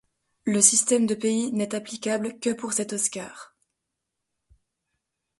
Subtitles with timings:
[0.45, 3.53] Le système de pays n'est applicable que pour cet Oscar.